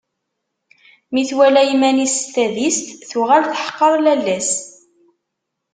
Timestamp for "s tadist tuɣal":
2.21-3.43